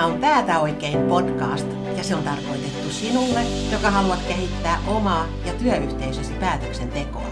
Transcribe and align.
Tämä 0.00 0.12
on 0.12 0.20
Päätä 0.20 0.58
oikein 0.58 1.02
podcast 1.02 1.66
ja 1.96 2.04
se 2.04 2.14
on 2.14 2.22
tarkoitettu 2.22 2.90
sinulle, 2.90 3.40
joka 3.72 3.90
haluat 3.90 4.22
kehittää 4.28 4.78
omaa 4.86 5.26
ja 5.46 5.52
työyhteisösi 5.52 6.32
päätöksentekoa. 6.32 7.30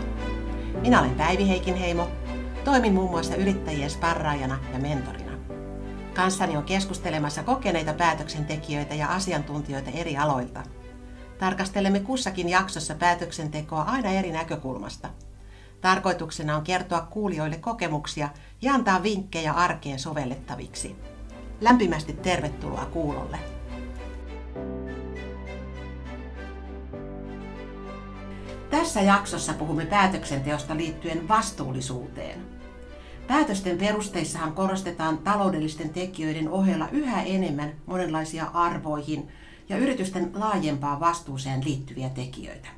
Minä 0.81 1.01
olen 1.01 1.15
Päivi 1.15 1.49
Heikinheimo, 1.49 2.09
toimin 2.65 2.95
muun 2.95 3.11
muassa 3.11 3.37
yrittäjien 3.37 3.91
sparraajana 3.91 4.59
ja 4.73 4.79
mentorina. 4.79 5.33
Kanssani 6.15 6.57
on 6.57 6.65
keskustelemassa 6.65 7.43
kokeneita 7.43 7.93
päätöksentekijöitä 7.95 8.95
ja 8.95 9.09
asiantuntijoita 9.09 9.91
eri 9.91 10.17
aloilta. 10.17 10.63
Tarkastelemme 11.39 12.01
kussakin 12.01 12.49
jaksossa 12.49 12.95
päätöksentekoa 12.95 13.83
aina 13.83 14.11
eri 14.11 14.33
näkökulmasta. 14.33 15.09
Tarkoituksena 15.81 16.57
on 16.57 16.63
kertoa 16.63 17.01
kuulijoille 17.01 17.57
kokemuksia 17.57 18.29
ja 18.63 18.75
antaa 18.75 19.03
vinkkejä 19.03 19.53
arkeen 19.53 19.99
sovellettaviksi. 19.99 20.97
Lämpimästi 21.61 22.13
tervetuloa 22.13 22.85
kuulolle. 22.87 23.39
Tässä 28.71 29.01
jaksossa 29.01 29.53
puhumme 29.53 29.87
päätöksenteosta 29.87 30.77
liittyen 30.77 31.29
vastuullisuuteen. 31.29 32.41
Päätösten 33.29 33.79
perusteissahan 33.79 34.53
korostetaan 34.53 35.19
taloudellisten 35.19 35.91
tekijöiden 35.91 36.49
ohella 36.49 36.89
yhä 36.93 37.23
enemmän 37.23 37.73
monenlaisia 37.87 38.47
arvoihin 38.55 39.29
ja 39.69 39.77
yritysten 39.77 40.31
laajempaan 40.35 41.01
vastuuseen 41.01 41.65
liittyviä 41.65 42.09
tekijöitä. 42.09 42.69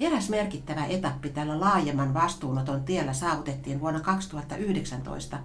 Eräs 0.00 0.28
merkittävä 0.28 0.86
etappi 0.86 1.28
tällä 1.28 1.60
laajemman 1.60 2.14
vastuunoton 2.14 2.84
tiellä 2.84 3.12
saavutettiin 3.12 3.80
vuonna 3.80 4.00
2019, 4.00 5.38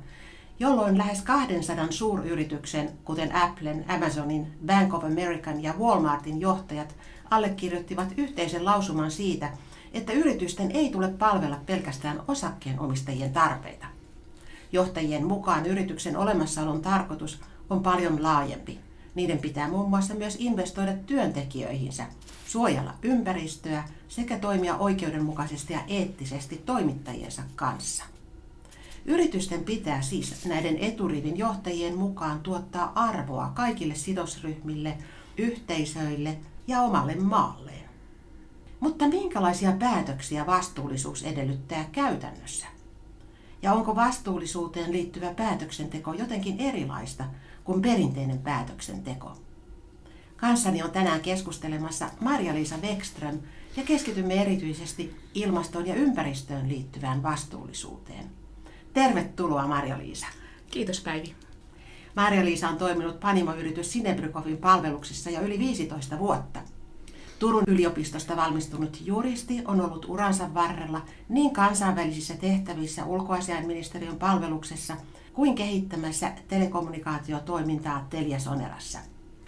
jolloin 0.60 0.98
lähes 0.98 1.22
200 1.22 1.88
suuryrityksen, 1.90 2.90
kuten 3.04 3.36
Applen, 3.36 3.86
Amazonin, 3.88 4.48
Bank 4.66 4.94
of 4.94 5.04
American 5.04 5.64
ja 5.64 5.74
Walmartin 5.80 6.42
johtajat 6.42 6.96
allekirjoittivat 7.32 8.14
yhteisen 8.18 8.66
lausuman 8.66 9.12
siitä, 9.12 9.50
että 9.94 10.14
yritysten 10.14 10.72
ei 10.72 10.90
tule 10.90 11.08
palvella 11.08 11.60
pelkästään 11.66 12.22
osakkeenomistajien 12.28 13.34
tarpeita. 13.34 13.86
Johtajien 14.72 15.26
mukaan 15.26 15.66
yrityksen 15.66 16.18
olemassaolon 16.18 16.82
tarkoitus 16.82 17.42
on 17.70 17.84
paljon 17.84 18.24
laajempi. 18.24 18.80
Niiden 19.16 19.40
pitää 19.40 19.70
muun 19.70 19.90
muassa 19.90 20.14
myös 20.14 20.36
investoida 20.40 20.94
työntekijöihinsä, 20.94 22.06
suojella 22.48 22.94
ympäristöä 23.02 23.84
sekä 24.08 24.40
toimia 24.40 24.78
oikeudenmukaisesti 24.78 25.74
ja 25.74 25.80
eettisesti 25.88 26.62
toimittajiensa 26.66 27.42
kanssa. 27.56 28.13
Yritysten 29.06 29.64
pitää 29.64 30.02
siis 30.02 30.46
näiden 30.46 30.78
eturivin 30.78 31.38
johtajien 31.38 31.98
mukaan 31.98 32.40
tuottaa 32.40 32.92
arvoa 32.96 33.52
kaikille 33.56 33.96
sidosryhmille, 33.96 34.98
yhteisöille 35.38 36.38
ja 36.68 36.82
omalle 36.82 37.16
maalleen. 37.16 37.90
Mutta 38.80 39.08
minkälaisia 39.08 39.72
päätöksiä 39.72 40.46
vastuullisuus 40.46 41.24
edellyttää 41.24 41.86
käytännössä? 41.92 42.66
Ja 43.62 43.74
onko 43.74 43.96
vastuullisuuteen 43.96 44.92
liittyvä 44.92 45.34
päätöksenteko 45.34 46.14
jotenkin 46.14 46.60
erilaista 46.60 47.26
kuin 47.64 47.82
perinteinen 47.82 48.40
päätöksenteko? 48.40 49.38
Kanssani 50.38 50.84
on 50.84 50.92
tänään 50.92 51.22
keskustelemassa 51.22 52.10
Marja-Liisa 52.20 52.78
Wekström 52.78 53.40
ja 53.78 53.84
keskitymme 53.84 54.42
erityisesti 54.42 55.16
ilmastoon 55.34 55.88
ja 55.88 55.96
ympäristöön 55.96 56.70
liittyvään 56.70 57.24
vastuullisuuteen. 57.24 58.43
Tervetuloa 58.94 59.68
Marja-Liisa. 59.68 60.28
Kiitos 60.72 61.02
Päivi. 61.02 61.36
Marja-Liisa 62.16 62.70
on 62.70 62.78
toiminut 62.78 63.20
Panimo-yritys 63.20 63.92
Sinebrykovin 63.92 64.58
palveluksessa 64.58 65.30
jo 65.30 65.42
yli 65.42 65.60
15 65.60 66.20
vuotta. 66.20 66.60
Turun 67.40 67.64
yliopistosta 67.68 68.36
valmistunut 68.36 69.02
juristi 69.06 69.62
on 69.66 69.82
ollut 69.82 70.06
uransa 70.10 70.54
varrella 70.54 71.02
niin 71.30 71.54
kansainvälisissä 71.54 72.34
tehtävissä 72.34 73.06
ulkoasiainministeriön 73.06 74.18
palveluksessa 74.18 74.98
kuin 75.34 75.56
kehittämässä 75.56 76.32
telekommunikaatiotoimintaa 76.48 78.08
Teliasonerassa. 78.10 79.00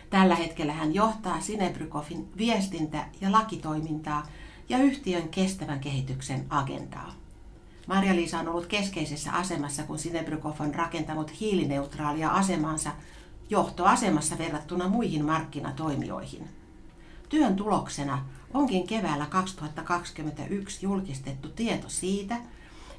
Tällä 0.10 0.36
hetkellä 0.36 0.74
hän 0.74 0.94
johtaa 0.94 1.42
Sinebrykofin 1.42 2.30
viestintä- 2.38 3.06
ja 3.22 3.32
lakitoimintaa 3.32 4.28
ja 4.70 4.78
yhtiön 4.78 5.30
kestävän 5.30 5.80
kehityksen 5.80 6.46
agendaa. 6.50 7.25
Maria-Liisa 7.88 8.40
on 8.40 8.48
ollut 8.48 8.66
keskeisessä 8.66 9.32
asemassa, 9.32 9.84
kun 9.84 10.00
Sinebrykov 10.00 10.56
on 10.60 10.76
rakentanut 10.76 11.40
hiilineutraalia 11.40 12.30
asemansa 12.30 12.92
johtoasemassa 13.50 14.38
verrattuna 14.38 14.90
muihin 14.90 15.26
markkinatoimijoihin. 15.26 16.48
Työn 17.30 17.56
tuloksena 17.56 18.26
onkin 18.54 18.88
keväällä 18.88 19.26
2021 19.26 20.86
julkistettu 20.86 21.50
tieto 21.50 21.90
siitä, 21.90 22.38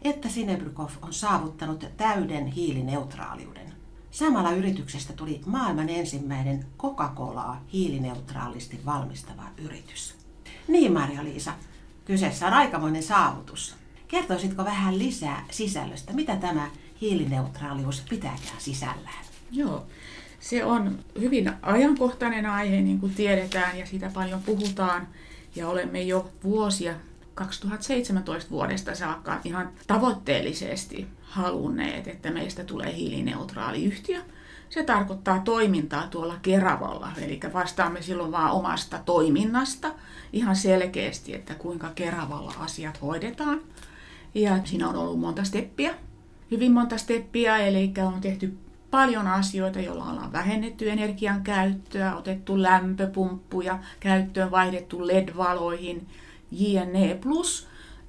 että 0.02 0.28
Sinebrykov 0.28 0.90
on 1.02 1.12
saavuttanut 1.12 1.84
täyden 1.96 2.46
hiilineutraaliuden. 2.46 3.72
Samalla 4.10 4.52
yrityksestä 4.52 5.12
tuli 5.12 5.40
maailman 5.46 5.88
ensimmäinen 5.88 6.66
Coca-Colaa 6.78 7.56
hiilineutraalisti 7.72 8.80
valmistava 8.86 9.42
yritys. 9.58 10.14
Niin 10.68 10.92
Maria-Liisa, 10.92 11.52
kyseessä 12.04 12.46
on 12.46 12.52
aikamoinen 12.52 13.02
saavutus. 13.02 13.76
Kertoisitko 14.08 14.64
vähän 14.64 14.98
lisää 14.98 15.44
sisällöstä, 15.50 16.12
mitä 16.12 16.36
tämä 16.36 16.70
hiilineutraalius 17.00 18.02
pitääkään 18.08 18.58
sisällään? 18.60 19.24
Joo, 19.50 19.86
se 20.40 20.64
on 20.64 20.98
hyvin 21.20 21.52
ajankohtainen 21.62 22.46
aihe, 22.46 22.80
niin 22.80 23.00
kuin 23.00 23.14
tiedetään, 23.14 23.78
ja 23.78 23.86
siitä 23.86 24.10
paljon 24.14 24.42
puhutaan. 24.42 25.08
Ja 25.56 25.68
olemme 25.68 26.02
jo 26.02 26.30
vuosia 26.44 26.94
2017 27.34 28.50
vuodesta 28.50 28.94
saakka 28.94 29.40
ihan 29.44 29.70
tavoitteellisesti 29.86 31.06
halunneet, 31.22 32.08
että 32.08 32.30
meistä 32.30 32.64
tulee 32.64 32.94
hiilineutraali 32.94 33.84
yhtiö. 33.84 34.22
Se 34.70 34.82
tarkoittaa 34.82 35.38
toimintaa 35.38 36.06
tuolla 36.06 36.36
Keravalla, 36.42 37.12
eli 37.18 37.40
vastaamme 37.52 38.02
silloin 38.02 38.32
vaan 38.32 38.52
omasta 38.52 38.98
toiminnasta 38.98 39.94
ihan 40.32 40.56
selkeästi, 40.56 41.34
että 41.34 41.54
kuinka 41.54 41.90
Keravalla 41.94 42.54
asiat 42.58 43.02
hoidetaan. 43.02 43.60
Ja 44.36 44.58
siinä 44.64 44.88
on 44.88 44.96
ollut 44.96 45.20
monta 45.20 45.44
steppiä, 45.44 45.94
hyvin 46.50 46.72
monta 46.72 46.98
steppiä, 46.98 47.56
eli 47.58 47.92
on 48.06 48.20
tehty 48.20 48.56
paljon 48.90 49.26
asioita, 49.26 49.80
joilla 49.80 50.04
ollaan 50.04 50.32
vähennetty 50.32 50.90
energian 50.90 51.42
käyttöä, 51.42 52.16
otettu 52.16 52.62
lämpöpumppuja 52.62 53.78
käyttöön, 54.00 54.50
vaihdettu 54.50 55.06
LED-valoihin, 55.06 56.06
JNE+, 56.50 57.20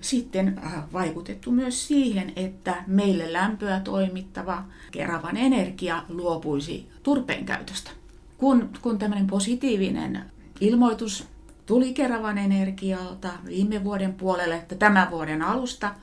sitten 0.02 0.60
äh, 0.66 0.74
vaikutettu 0.94 1.52
myös 1.52 1.88
siihen, 1.88 2.34
että 2.36 2.84
meille 2.88 3.34
lämpöä 3.34 3.80
toimittava 3.80 4.64
Keravan 4.92 5.38
energia 5.38 6.04
luopuisi 6.10 6.90
turpeen 7.04 7.46
käytöstä. 7.46 7.92
Kun, 8.38 8.70
kun 8.82 9.00
tämmöinen 9.00 9.28
positiivinen 9.28 10.24
ilmoitus 10.62 11.28
tuli 11.66 11.94
Keravan 11.94 12.38
energialta 12.38 13.30
viime 13.46 13.84
vuoden 13.84 14.14
puolelle, 14.14 14.56
että 14.56 14.76
tämän 14.76 15.12
vuoden 15.12 15.42
alusta 15.42 15.96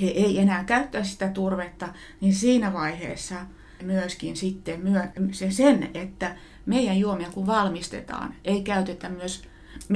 he 0.00 0.06
ei 0.06 0.38
enää 0.38 0.64
käyttää 0.64 1.04
sitä 1.04 1.28
turvetta, 1.28 1.88
niin 2.20 2.34
siinä 2.34 2.72
vaiheessa 2.72 3.36
myöskin 3.82 4.36
sitten 4.36 4.80
myö, 4.80 5.02
se 5.32 5.50
sen, 5.50 5.90
että 5.94 6.36
meidän 6.66 6.98
juomia 6.98 7.30
kun 7.30 7.46
valmistetaan, 7.46 8.34
ei 8.44 8.62
käytetä 8.62 9.08
myös 9.08 9.42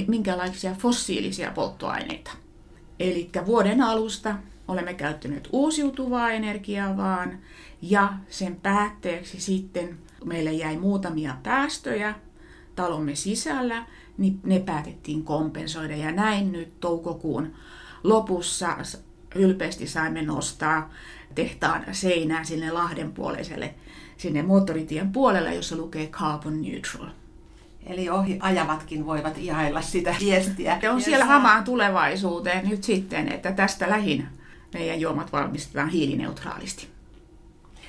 minkälaisia 0.07 0.75
fossiilisia 0.75 1.51
polttoaineita. 1.51 2.31
Eli 3.01 3.31
vuoden 3.47 3.83
alusta 3.83 4.35
olemme 4.69 4.95
käyttäneet 4.95 5.49
uusiutuvaa 5.53 6.31
energiaa 6.31 6.97
vaan, 6.97 7.39
ja 7.83 8.13
sen 8.29 8.57
päätteeksi 8.57 9.41
sitten 9.41 9.99
meille 10.25 10.53
jäi 10.53 10.77
muutamia 10.77 11.37
päästöjä 11.43 12.15
talomme 12.77 13.15
sisällä, 13.15 13.87
niin 14.19 14.41
ne 14.43 14.61
päätettiin 14.61 15.25
kompensoida. 15.25 15.97
Ja 15.97 16.13
näin 16.13 16.53
nyt 16.53 16.81
toukokuun 16.81 17.55
lopussa 18.05 18.77
ylpeästi 19.35 19.87
saimme 19.87 20.23
nostaa 20.23 20.91
tehtaan 21.35 21.85
seinää 21.93 22.45
sinne 22.45 22.71
Lahden 22.71 23.13
puoleiselle, 23.13 23.75
sinne 24.17 24.43
moottoritien 24.43 25.13
puolelle, 25.13 25.55
jossa 25.55 25.77
lukee 25.77 26.07
carbon 26.07 26.63
neutral. 26.63 27.09
Eli 27.87 28.11
ohi 28.11 28.39
ajavatkin 28.41 29.07
voivat 29.07 29.39
ihailla 29.39 29.83
sitä 29.83 30.15
viestiä. 30.21 30.79
Ja 30.83 30.93
on 30.93 31.01
siellä 31.01 31.25
hamaan 31.25 31.65
tulevaisuuteen 31.65 32.69
nyt 32.69 32.85
sitten, 32.85 33.33
että 33.33 33.53
tästä 33.53 33.91
lähin 33.91 34.27
meidän 34.75 35.01
juomat 35.01 35.33
valmistetaan 35.33 35.89
hiilineutraalisti. 35.89 36.98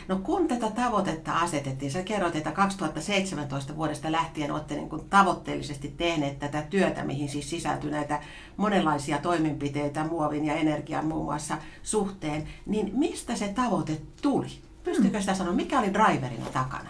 No 0.10 0.20
kun 0.24 0.48
tätä 0.48 0.72
tavoitetta 0.72 1.34
asetettiin, 1.34 1.92
sä 1.92 2.04
kerroit, 2.04 2.36
että 2.36 2.52
2017 2.52 3.76
vuodesta 3.76 4.12
lähtien 4.12 4.52
olette 4.52 4.76
niin 4.76 4.90
kuin 4.90 5.10
tavoitteellisesti 5.10 5.94
tehneet 5.98 6.40
tätä 6.40 6.62
työtä, 6.62 7.04
mihin 7.04 7.30
siis 7.30 7.50
sisältyy 7.50 7.92
näitä 7.92 8.20
monenlaisia 8.58 9.18
toimenpiteitä 9.18 10.04
muovin 10.04 10.46
ja 10.46 10.54
energian 10.54 11.06
muun 11.06 11.26
muassa 11.26 11.58
suhteen, 11.84 12.48
niin 12.66 12.92
mistä 12.94 13.36
se 13.36 13.48
tavoite 13.48 14.02
tuli? 14.22 14.48
Pystykö 14.84 15.22
sitä 15.22 15.34
sanoa, 15.34 15.54
mikä 15.54 15.80
oli 15.80 15.94
driverina 15.94 16.46
takana? 16.54 16.90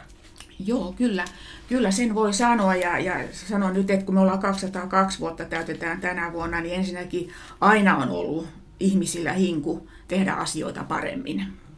Joo, 0.60 0.94
kyllä. 0.98 1.26
Kyllä 1.70 1.92
sen 1.92 2.16
voi 2.16 2.34
sanoa 2.34 2.76
ja, 2.76 3.00
ja 3.00 3.16
sanon 3.32 3.74
nyt, 3.74 3.90
että 3.90 4.06
kun 4.06 4.16
me 4.16 4.22
ollaan 4.22 4.40
202 4.40 5.20
vuotta 5.20 5.46
täytetään 5.46 6.02
tänä 6.02 6.34
vuonna, 6.34 6.62
niin 6.62 6.76
ensinnäkin 6.76 7.30
aina 7.62 7.98
on 7.98 8.10
ollut 8.10 8.48
ihmisillä 8.80 9.34
hinku 9.34 9.88
tehdä 10.08 10.34
asioita 10.34 10.84
paremmin. 10.84 11.69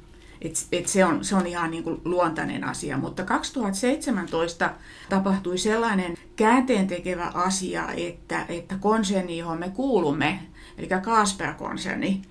Et, 0.42 0.68
et 0.72 0.88
se, 0.88 1.06
on, 1.06 1.26
se 1.26 1.36
on 1.36 1.48
ihan 1.48 1.72
niin 1.72 1.84
kuin 1.84 2.02
luontainen 2.06 2.64
asia. 2.64 2.98
Mutta 2.98 3.24
2017 3.24 4.74
tapahtui 5.10 5.58
sellainen 5.58 6.18
käänteen 6.36 6.88
tekevä 6.88 7.32
asia, 7.34 7.90
että, 7.98 8.46
että 8.50 8.78
konserni, 8.78 9.38
johon 9.38 9.60
me 9.60 9.70
kuulumme, 9.70 10.40
eli 10.78 10.88
Kasper-konserni, 11.02 12.22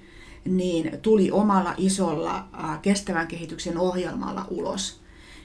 niin 0.45 0.99
tuli 1.03 1.31
omalla 1.31 1.75
isolla 1.77 2.49
kestävän 2.83 3.27
kehityksen 3.27 3.79
ohjelmalla 3.79 4.47
ulos. 4.51 5.01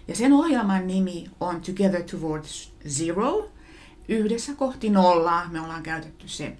Ja 0.08 0.16
sen 0.16 0.34
ohjelman 0.34 0.88
nimi 0.88 1.30
on 1.40 1.62
Together 1.62 2.04
Towards 2.04 2.74
Zero, 2.88 3.50
yhdessä 4.08 4.54
kohti 4.54 4.90
nollaa. 4.90 5.50
Me 5.52 5.62
ollaan 5.62 5.84
käytetty 5.84 6.28
se, 6.28 6.58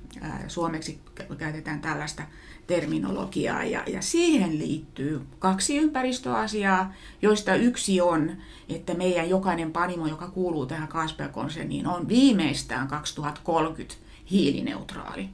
suomeksi 0.48 1.00
käytetään 1.38 1.82
tällaista 1.82 2.24
terminologiaa 2.68 3.64
ja, 3.64 3.84
ja 3.88 4.02
siihen 4.02 4.60
liittyy 4.60 5.22
kaksi 5.40 5.78
ympäristöasiaa, 5.78 6.94
joista 7.22 7.56
yksi 7.56 8.02
on, 8.02 8.32
että 8.70 8.94
meidän 8.94 9.30
jokainen 9.30 9.72
panimo, 9.72 10.08
joka 10.08 10.28
kuuluu 10.28 10.66
tähän 10.66 10.88
Kasper-konserniin, 10.88 11.88
on 11.88 12.08
viimeistään 12.08 12.88
2030 12.88 13.96
hiilineutraali. 14.32 15.30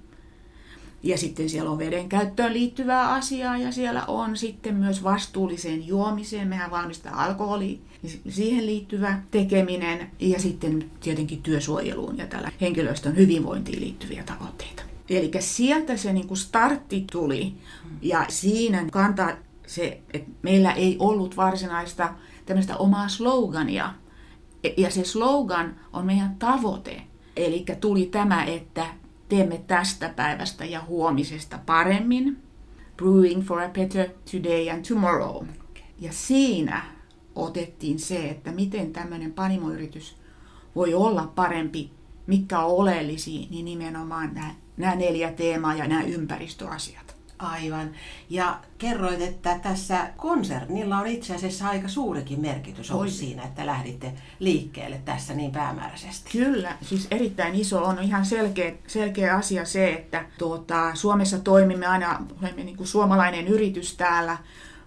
Ja 1.04 1.18
sitten 1.18 1.50
siellä 1.50 1.72
on 1.72 1.78
veden 1.78 2.10
käyttöön 2.10 2.54
liittyvää 2.54 3.14
asiaa 3.14 3.58
ja 3.58 3.72
siellä 3.72 4.06
on 4.06 4.38
sitten 4.38 4.76
myös 4.76 5.04
vastuulliseen 5.04 5.88
juomiseen. 5.88 6.48
Mehän 6.48 6.72
valmistaa 6.72 7.24
alkoholi, 7.24 7.82
siihen 8.30 8.66
liittyvä 8.66 9.22
tekeminen 9.32 10.12
ja 10.20 10.40
sitten 10.40 10.92
tietenkin 11.00 11.44
työsuojeluun 11.44 12.18
ja 12.18 12.28
tällä 12.28 12.52
henkilöstön 12.62 13.16
hyvinvointiin 13.16 13.82
liittyviä 13.82 14.24
tavoitteita. 14.24 14.91
Eli 15.12 15.32
sieltä 15.40 15.98
se 15.98 16.14
niin 16.14 16.28
kuin 16.28 16.38
startti 16.38 17.06
tuli 17.12 17.54
ja 18.02 18.26
siinä 18.30 18.86
kantaa 18.92 19.32
se, 19.68 20.02
että 20.14 20.32
meillä 20.42 20.72
ei 20.72 20.96
ollut 21.00 21.38
varsinaista 21.38 22.14
tämmöistä 22.46 22.78
omaa 22.78 23.08
slogania. 23.08 23.94
Ja 24.78 24.92
se 24.92 25.04
slogan 25.04 25.76
on 25.94 26.06
meidän 26.06 26.36
tavoite. 26.40 27.02
Eli 27.36 27.66
tuli 27.82 28.06
tämä, 28.06 28.44
että 28.46 28.86
teemme 29.30 29.64
tästä 29.68 30.10
päivästä 30.10 30.66
ja 30.66 30.82
huomisesta 30.88 31.60
paremmin. 31.66 32.38
Brewing 32.98 33.44
for 33.44 33.62
a 33.62 33.70
better 33.70 34.10
today 34.32 34.70
and 34.70 34.86
tomorrow. 34.86 35.46
Ja 36.00 36.14
siinä 36.14 36.84
otettiin 37.36 38.00
se, 38.00 38.30
että 38.30 38.52
miten 38.52 38.94
tämmöinen 38.94 39.34
panimoyritys 39.34 40.16
voi 40.76 40.94
olla 40.94 41.32
parempi, 41.36 41.92
mikä 42.28 42.60
on 42.60 42.78
oleellisia, 42.78 43.48
niin 43.50 43.66
nimenomaan 43.66 44.34
nämä, 44.34 44.61
nämä 44.78 44.96
neljä 44.96 45.32
teemaa 45.32 45.76
ja 45.76 45.88
nämä 45.88 46.02
ympäristöasiat. 46.04 47.16
Aivan. 47.40 47.92
Ja 48.30 48.60
kerroit, 48.78 49.22
että 49.22 49.60
tässä 49.60 50.10
konsernilla 50.18 50.98
on 50.98 51.08
itse 51.08 51.36
asiassa 51.36 51.68
aika 51.68 51.88
suurikin 51.88 52.42
merkitys 52.42 52.92
ollut 52.92 53.10
siinä, 53.10 53.44
että 53.44 53.66
lähditte 53.66 54.14
liikkeelle 54.40 55.02
tässä 55.06 55.34
niin 55.34 55.52
päämääräisesti. 55.52 56.30
Kyllä, 56.32 56.78
siis 56.82 57.08
erittäin 57.12 57.56
iso 57.56 57.84
on 57.84 58.00
ihan 58.00 58.26
selkeä, 58.26 58.74
selkeä 58.88 59.36
asia 59.36 59.66
se, 59.66 59.94
että 59.94 60.26
tuota, 60.38 60.96
Suomessa 60.96 61.40
toimimme 61.40 61.86
aina, 61.86 62.26
olemme 62.42 62.64
niin 62.64 62.78
kuin 62.78 62.88
suomalainen 62.88 63.48
yritys 63.48 63.98
täällä, 63.98 64.38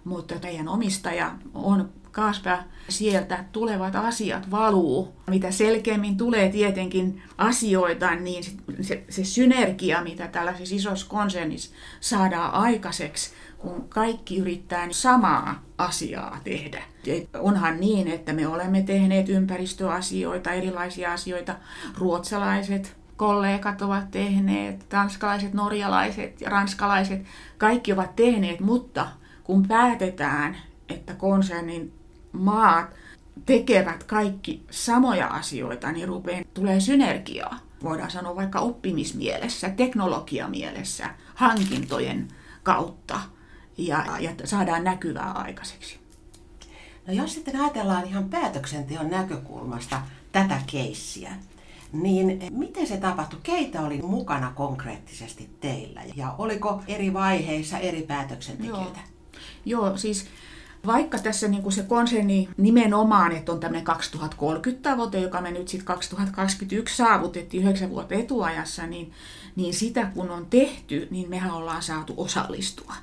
mutta 0.03 0.39
teidän 0.39 0.67
omistaja 0.67 1.31
on 1.53 1.89
Kaaspa 2.15 2.63
sieltä 2.89 3.45
tulevat 3.51 3.95
asiat 3.95 4.51
valuu. 4.51 5.15
Mitä 5.27 5.51
selkeämmin 5.51 6.17
tulee 6.17 6.49
tietenkin 6.49 7.23
asioita, 7.37 8.15
niin 8.15 8.43
se, 8.81 9.03
se 9.09 9.23
synergia, 9.23 10.03
mitä 10.03 10.27
tällaisessa 10.27 10.75
isossa 10.75 11.07
konsernissa 11.09 11.75
saadaan 11.99 12.53
aikaiseksi, 12.53 13.31
kun 13.57 13.89
kaikki 13.89 14.37
yrittää 14.37 14.87
samaa 14.91 15.63
asiaa 15.77 16.39
tehdä. 16.43 16.83
Et 17.07 17.29
onhan 17.35 17.79
niin, 17.79 18.07
että 18.07 18.33
me 18.33 18.47
olemme 18.47 18.81
tehneet 18.81 19.29
ympäristöasioita, 19.29 20.51
erilaisia 20.51 21.13
asioita. 21.13 21.55
Ruotsalaiset 21.97 22.97
kollegat 23.17 23.81
ovat 23.81 24.11
tehneet, 24.11 24.89
tanskalaiset, 24.89 25.53
norjalaiset 25.53 26.41
ja 26.41 26.49
ranskalaiset, 26.49 27.21
kaikki 27.57 27.93
ovat 27.93 28.15
tehneet, 28.15 28.59
mutta 28.59 29.07
kun 29.43 29.67
päätetään, 29.67 30.57
että 30.89 31.13
konsernin 31.13 31.93
maat 32.37 32.89
tekevät 33.45 34.03
kaikki 34.03 34.63
samoja 34.71 35.27
asioita, 35.27 35.91
niin 35.91 36.07
rupeaa, 36.07 36.43
tulee 36.53 36.79
synergiaa. 36.79 37.59
Voidaan 37.83 38.11
sanoa 38.11 38.35
vaikka 38.35 38.59
oppimismielessä, 38.59 39.69
teknologiamielessä, 39.69 41.09
hankintojen 41.35 42.27
kautta 42.63 43.21
ja, 43.77 44.05
ja 44.19 44.31
saadaan 44.43 44.83
näkyvää 44.83 45.31
aikaiseksi. 45.31 45.99
No 47.07 47.13
jos 47.13 47.33
sitten 47.33 47.61
ajatellaan 47.61 48.07
ihan 48.07 48.29
päätöksenteon 48.29 49.09
näkökulmasta 49.09 50.01
tätä 50.31 50.61
keissiä, 50.71 51.31
niin 51.93 52.39
miten 52.51 52.87
se 52.87 52.97
tapahtui? 52.97 53.39
Keitä 53.43 53.81
oli 53.81 54.01
mukana 54.01 54.51
konkreettisesti 54.55 55.49
teillä? 55.59 56.01
Ja 56.15 56.35
oliko 56.37 56.81
eri 56.87 57.13
vaiheissa 57.13 57.77
eri 57.77 58.01
päätöksentekijöitä? 58.01 58.99
Joo, 59.65 59.87
Joo 59.87 59.97
siis 59.97 60.27
vaikka 60.85 61.17
tässä 61.19 61.47
niin 61.47 61.63
kuin 61.63 61.73
se 61.73 61.83
konserni 61.83 62.49
nimenomaan, 62.57 63.31
että 63.31 63.51
on 63.51 63.59
tämmöinen 63.59 63.87
2030-tavoite, 63.87 65.19
joka 65.19 65.41
me 65.41 65.51
nyt 65.51 65.67
sitten 65.67 65.85
2021 65.85 66.97
saavutettiin 66.97 67.63
9 67.63 67.89
vuotta 67.89 68.15
etuajassa, 68.15 68.87
niin, 68.87 69.11
niin 69.55 69.73
sitä 69.73 70.05
kun 70.13 70.29
on 70.29 70.45
tehty, 70.45 71.07
niin 71.11 71.29
mehän 71.29 71.51
ollaan 71.51 71.83
saatu 71.83 72.13
osallistua. 72.17 72.93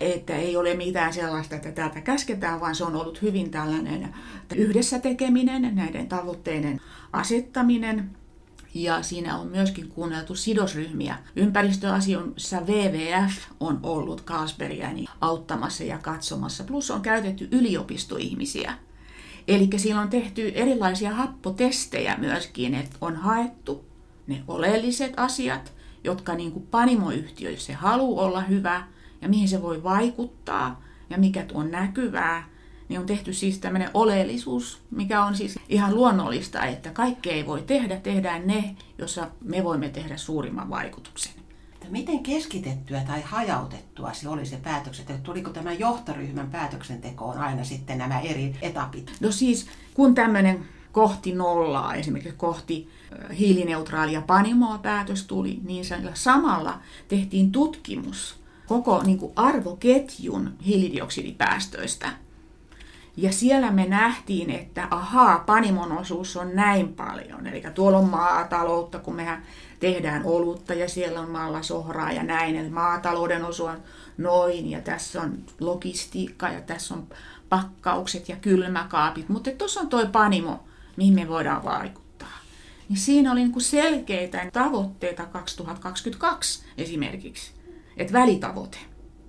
Että 0.00 0.36
ei 0.36 0.56
ole 0.56 0.74
mitään 0.74 1.12
sellaista, 1.12 1.56
että 1.56 1.72
täältä 1.72 2.00
käsketään, 2.00 2.60
vaan 2.60 2.74
se 2.74 2.84
on 2.84 2.96
ollut 2.96 3.22
hyvin 3.22 3.50
tällainen 3.50 4.14
yhdessä 4.54 4.98
tekeminen, 4.98 5.74
näiden 5.74 6.08
tavoitteiden 6.08 6.80
asettaminen– 7.12 8.10
ja 8.74 9.02
siinä 9.02 9.38
on 9.38 9.46
myöskin 9.46 9.88
kuunneltu 9.88 10.34
sidosryhmiä. 10.34 11.18
Ympäristöasioissa 11.36 12.60
WWF 12.60 13.32
on 13.60 13.80
ollut 13.82 14.24
Carlsbergia 14.24 14.88
auttamassa 15.20 15.84
ja 15.84 15.98
katsomassa, 15.98 16.64
plus 16.64 16.90
on 16.90 17.02
käytetty 17.02 17.48
yliopistoihmisiä. 17.52 18.74
Eli 19.48 19.68
siinä 19.76 20.00
on 20.00 20.08
tehty 20.08 20.52
erilaisia 20.54 21.14
happotestejä 21.14 22.16
myöskin, 22.18 22.74
että 22.74 22.96
on 23.00 23.16
haettu 23.16 23.84
ne 24.26 24.42
oleelliset 24.48 25.12
asiat, 25.16 25.72
jotka 26.04 26.34
niin 26.34 26.52
kuin 26.52 26.66
panimoyhtiö, 26.66 27.50
jos 27.50 27.66
se 27.66 27.72
haluaa 27.72 28.24
olla 28.24 28.40
hyvä 28.40 28.86
ja 29.22 29.28
mihin 29.28 29.48
se 29.48 29.62
voi 29.62 29.82
vaikuttaa 29.82 30.82
ja 31.10 31.18
mikä 31.18 31.44
on 31.54 31.70
näkyvää, 31.70 32.48
niin 32.88 33.00
on 33.00 33.06
tehty 33.06 33.32
siis 33.32 33.58
tämmöinen 33.58 33.90
oleellisuus, 33.94 34.82
mikä 34.90 35.24
on 35.24 35.36
siis 35.36 35.58
ihan 35.68 35.94
luonnollista, 35.94 36.64
että 36.64 36.90
kaikkea 36.90 37.32
ei 37.32 37.46
voi 37.46 37.62
tehdä, 37.62 37.96
tehdään 38.00 38.46
ne, 38.46 38.76
jossa 38.98 39.30
me 39.40 39.64
voimme 39.64 39.88
tehdä 39.88 40.16
suurimman 40.16 40.70
vaikutuksen. 40.70 41.32
Miten 41.90 42.22
keskitettyä 42.22 43.00
tai 43.06 43.22
hajautettua 43.22 44.12
se 44.12 44.28
oli 44.28 44.46
se 44.46 44.56
päätöksenteko? 44.56 45.18
Tuliko 45.22 45.50
tämä 45.50 45.72
johtoryhmän 45.72 46.50
päätöksentekoon 46.50 47.38
aina 47.38 47.64
sitten 47.64 47.98
nämä 47.98 48.20
eri 48.20 48.56
etapit? 48.62 49.12
No 49.20 49.32
siis, 49.32 49.66
kun 49.94 50.14
tämmöinen 50.14 50.64
kohti 50.92 51.32
nollaa, 51.32 51.94
esimerkiksi 51.94 52.36
kohti 52.36 52.88
hiilineutraalia 53.38 54.22
panimoa 54.22 54.78
päätös 54.78 55.24
tuli, 55.24 55.60
niin 55.62 55.84
samalla 56.14 56.80
tehtiin 57.08 57.52
tutkimus 57.52 58.36
koko 58.66 59.02
niin 59.02 59.18
kuin 59.18 59.32
arvoketjun 59.36 60.54
hiilidioksidipäästöistä– 60.66 62.12
ja 63.16 63.32
siellä 63.32 63.70
me 63.70 63.86
nähtiin, 63.86 64.50
että 64.50 64.88
ahaa, 64.90 65.38
panimon 65.38 65.98
osuus 65.98 66.36
on 66.36 66.54
näin 66.54 66.88
paljon. 66.88 67.46
Eli 67.46 67.62
tuolla 67.74 67.98
on 67.98 68.08
maataloutta, 68.08 68.98
kun 68.98 69.14
mehän 69.14 69.42
tehdään 69.80 70.22
olutta 70.24 70.74
ja 70.74 70.88
siellä 70.88 71.20
on 71.20 71.30
maalla 71.30 71.62
sohraa 71.62 72.12
ja 72.12 72.22
näin. 72.22 72.56
Eli 72.56 72.70
maatalouden 72.70 73.44
osuus 73.44 73.70
on 73.70 73.82
noin 74.18 74.70
ja 74.70 74.80
tässä 74.80 75.22
on 75.22 75.38
logistiikka 75.60 76.48
ja 76.48 76.60
tässä 76.60 76.94
on 76.94 77.06
pakkaukset 77.48 78.28
ja 78.28 78.36
kylmäkaapit. 78.36 79.28
Mutta 79.28 79.50
tuossa 79.50 79.80
on 79.80 79.88
toi 79.88 80.06
panimo, 80.06 80.64
mihin 80.96 81.14
me 81.14 81.28
voidaan 81.28 81.64
vaikuttaa. 81.64 82.38
Niin 82.88 82.98
siinä 82.98 83.32
oli 83.32 83.40
niinku 83.40 83.60
selkeitä 83.60 84.50
tavoitteita 84.52 85.26
2022 85.26 86.64
esimerkiksi. 86.78 87.52
Että 87.96 88.12
välitavoite. 88.12 88.78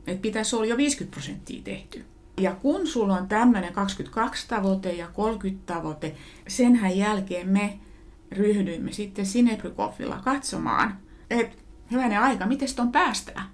Että 0.07 0.21
pitäisi 0.21 0.55
olla 0.55 0.65
jo 0.65 0.77
50 0.77 1.15
prosenttia 1.15 1.61
tehty. 1.63 2.05
Ja 2.37 2.55
kun 2.55 2.87
sulla 2.87 3.17
on 3.17 3.27
tämmöinen 3.27 3.73
22-tavoite 3.73 4.91
ja 4.91 5.07
30-tavoite, 5.07 6.15
senhän 6.47 6.97
jälkeen 6.97 7.49
me 7.49 7.79
ryhdyimme 8.31 8.91
sitten 8.91 9.25
Sinebrykoffilla 9.25 10.21
katsomaan, 10.23 10.97
että 11.29 11.57
hyvänen 11.91 12.19
aika, 12.19 12.45
miten 12.45 12.67
on 12.79 12.91
päästään. 12.91 13.45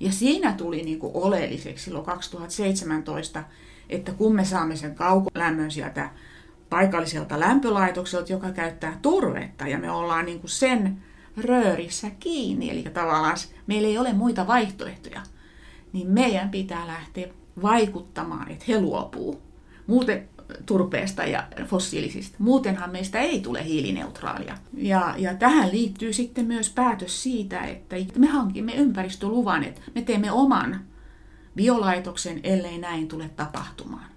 Ja 0.00 0.12
siinä 0.12 0.52
tuli 0.52 0.82
niinku 0.82 1.10
oleelliseksi 1.14 1.84
silloin 1.84 2.04
2017, 2.04 3.44
että 3.88 4.12
kun 4.12 4.34
me 4.34 4.44
saamme 4.44 4.76
sen 4.76 4.94
kaukolämmön 4.94 5.70
sieltä 5.70 6.10
paikalliselta 6.70 7.40
lämpölaitokselta, 7.40 8.32
joka 8.32 8.50
käyttää 8.50 8.98
turvetta, 9.02 9.66
ja 9.68 9.78
me 9.78 9.90
ollaan 9.90 10.24
niin 10.24 10.40
kuin 10.40 10.50
sen 10.50 11.02
röörissä 11.36 12.10
kiinni, 12.10 12.70
eli 12.70 12.82
tavallaan 12.82 13.36
meillä 13.66 13.88
ei 13.88 13.98
ole 13.98 14.12
muita 14.12 14.46
vaihtoehtoja, 14.46 15.20
niin 15.92 16.08
meidän 16.08 16.50
pitää 16.50 16.86
lähteä 16.86 17.28
vaikuttamaan, 17.62 18.50
että 18.50 18.64
he 18.68 18.80
luopuu. 18.80 19.42
Muuten 19.86 20.28
turpeesta 20.66 21.24
ja 21.24 21.46
fossiilisista. 21.66 22.36
Muutenhan 22.38 22.90
meistä 22.90 23.18
ei 23.18 23.40
tule 23.40 23.64
hiilineutraalia. 23.64 24.58
Ja, 24.74 25.14
ja 25.18 25.34
tähän 25.34 25.72
liittyy 25.72 26.12
sitten 26.12 26.46
myös 26.46 26.70
päätös 26.70 27.22
siitä, 27.22 27.60
että 27.60 27.96
me 28.18 28.26
hankimme 28.26 28.74
ympäristöluvan, 28.74 29.64
että 29.64 29.80
me 29.94 30.02
teemme 30.02 30.32
oman 30.32 30.80
biolaitoksen, 31.56 32.40
ellei 32.42 32.78
näin 32.78 33.08
tule 33.08 33.30
tapahtumaan. 33.36 34.10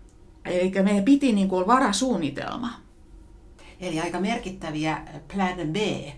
Eli 0.45 0.71
meidän 0.83 1.03
piti 1.03 1.31
niin 1.31 1.49
kuin 1.49 1.67
varasuunnitelma. 1.67 2.69
Eli 3.79 3.99
aika 3.99 4.19
merkittäviä 4.19 5.01
Plan 5.33 5.57
B 5.71 5.75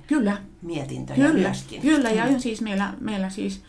kyllä. 0.08 0.38
mietintöjä 0.62 1.28
kyllä, 1.28 1.48
myöskin. 1.48 1.82
Kyllä, 1.82 2.10
ja 2.10 2.26
mm. 2.26 2.40
siis 2.40 2.62
meillä, 2.62 2.94
meillä 3.00 3.30
siis 3.30 3.62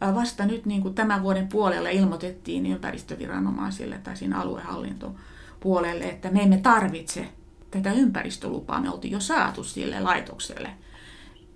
vasta 0.00 0.46
nyt 0.46 0.66
niin 0.66 0.82
kuin 0.82 0.94
tämän 0.94 1.22
vuoden 1.22 1.48
puolella 1.48 1.88
ilmoitettiin 1.88 2.66
ympäristöviranomaisille 2.66 3.98
tai 3.98 4.16
siinä 4.16 4.40
aluehallintopuolelle, 4.40 6.04
että 6.04 6.30
me 6.30 6.42
emme 6.42 6.56
tarvitse 6.56 7.28
tätä 7.70 7.92
ympäristölupaa, 7.92 8.80
me 8.80 8.90
oltiin 8.90 9.12
jo 9.12 9.20
saatu 9.20 9.64
sille 9.64 10.00
laitokselle. 10.00 10.70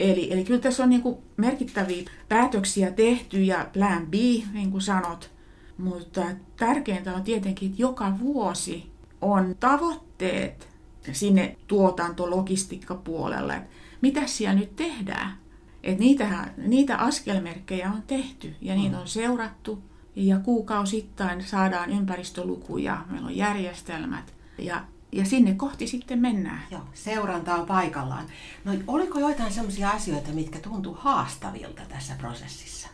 Eli, 0.01 0.33
eli 0.33 0.45
kyllä 0.45 0.61
tässä 0.61 0.83
on 0.83 0.91
niin 0.91 1.03
kuin 1.03 1.17
merkittäviä 1.37 2.11
päätöksiä 2.29 2.91
tehty 2.91 3.43
ja 3.43 3.67
plan 3.73 4.07
B, 4.07 4.15
niin 4.53 4.71
kuin 4.71 4.83
sanot, 4.83 5.31
mutta 5.79 6.23
tärkeintä 6.57 7.15
on 7.15 7.23
tietenkin, 7.23 7.71
että 7.71 7.83
joka 7.83 8.19
vuosi 8.19 8.91
on 9.21 9.55
tavoitteet 9.61 10.69
sinne 11.13 11.57
tuotanto-logistiikkapuolelle, 11.67 13.63
mitä 14.01 14.27
siellä 14.27 14.55
nyt 14.55 14.77
tehdään. 14.77 15.44
Et 15.85 15.99
niitähän, 15.99 16.55
niitä 16.57 16.97
askelmerkkejä 16.97 17.91
on 17.91 18.03
tehty 18.07 18.55
ja 18.61 18.75
niitä 18.75 18.99
on 18.99 19.09
seurattu 19.09 19.83
ja 20.17 20.39
kuukausittain 20.39 21.45
saadaan 21.45 21.91
ympäristölukuja, 21.91 23.05
meillä 23.11 23.27
on 23.27 23.37
järjestelmät 23.37 24.35
ja, 24.59 24.85
ja 25.13 25.25
sinne 25.25 25.55
kohti 25.55 25.87
sitten 25.87 26.19
mennään. 26.19 26.63
Joo, 26.71 26.81
seuranta 26.95 27.55
on 27.55 27.67
paikallaan. 27.67 28.27
No 28.65 28.73
oliko 28.87 29.19
joitain 29.19 29.53
sellaisia 29.53 29.91
asioita, 29.91 30.31
mitkä 30.31 30.59
tuntuu 30.59 30.97
haastavilta 31.01 31.83
tässä 31.89 32.15
prosessissa? 32.19 32.89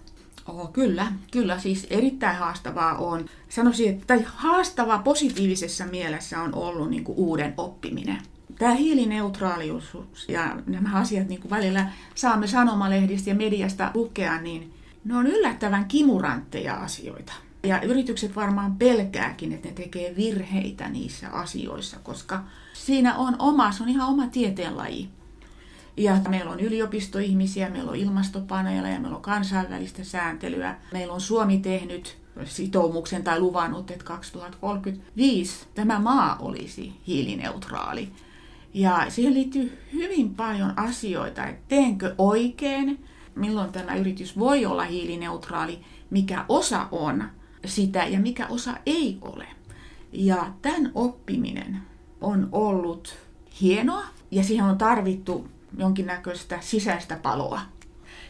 Oh, 0.48 0.72
kyllä, 0.72 1.12
kyllä. 1.30 1.58
Siis 1.58 1.86
erittäin 1.90 2.36
haastavaa 2.36 2.96
on. 2.96 3.28
Sanoisin, 3.48 3.90
että 3.90 4.06
tai 4.06 4.24
haastavaa 4.26 4.98
positiivisessa 4.98 5.86
mielessä 5.86 6.40
on 6.42 6.54
ollut 6.54 6.90
niin 6.90 7.04
uuden 7.06 7.54
oppiminen. 7.56 8.18
Tämä 8.60 8.74
hiilineutraalius 8.74 9.96
ja 10.28 10.56
nämä 10.66 10.98
asiat 10.98 11.28
niin 11.28 11.40
kuin 11.40 11.50
välillä 11.50 11.86
saamme 12.14 12.46
sanomalehdistä 12.46 13.30
ja 13.30 13.34
mediasta 13.34 13.90
lukea, 13.94 14.40
niin 14.40 14.74
ne 15.04 15.16
on 15.16 15.26
yllättävän 15.26 15.84
kimurantteja 15.84 16.74
asioita. 16.74 17.32
Ja 17.62 17.80
yritykset 17.80 18.36
varmaan 18.36 18.76
pelkääkin, 18.76 19.52
että 19.52 19.68
ne 19.68 19.74
tekee 19.74 20.16
virheitä 20.16 20.88
niissä 20.88 21.28
asioissa, 21.28 21.96
koska 22.02 22.44
siinä 22.72 23.16
on 23.16 23.36
oma, 23.38 23.72
se 23.72 23.82
on 23.82 23.88
ihan 23.88 24.08
oma 24.08 24.26
tieteenlaji. 24.26 25.08
Ja 25.96 26.16
meillä 26.28 26.50
on 26.50 26.60
yliopistoihmisiä, 26.60 27.70
meillä 27.70 27.90
on 27.90 27.96
ilmastopaneeleja, 27.96 29.00
meillä 29.00 29.16
on 29.16 29.22
kansainvälistä 29.22 30.04
sääntelyä. 30.04 30.76
Meillä 30.92 31.14
on 31.14 31.20
Suomi 31.20 31.58
tehnyt 31.58 32.18
sitoumuksen 32.44 33.24
tai 33.24 33.40
luvannut, 33.40 33.90
että 33.90 34.04
2035 34.04 35.66
tämä 35.74 35.98
maa 35.98 36.36
olisi 36.38 36.92
hiilineutraali. 37.06 38.12
Ja 38.74 39.06
siihen 39.08 39.34
liittyy 39.34 39.78
hyvin 39.92 40.34
paljon 40.34 40.72
asioita, 40.78 41.46
että 41.46 41.62
teenkö 41.68 42.14
oikein, 42.18 43.04
milloin 43.34 43.72
tämä 43.72 43.94
yritys 43.94 44.38
voi 44.38 44.66
olla 44.66 44.84
hiilineutraali, 44.84 45.80
mikä 46.10 46.44
osa 46.48 46.88
on 46.92 47.24
sitä 47.64 48.04
ja 48.04 48.20
mikä 48.20 48.46
osa 48.46 48.74
ei 48.86 49.18
ole. 49.22 49.46
Ja 50.12 50.52
tämän 50.62 50.92
oppiminen 50.94 51.80
on 52.20 52.48
ollut 52.52 53.18
hienoa 53.60 54.04
ja 54.30 54.44
siihen 54.44 54.64
on 54.64 54.78
tarvittu 54.78 55.48
jonkinnäköistä 55.78 56.58
sisäistä 56.60 57.16
paloa. 57.16 57.60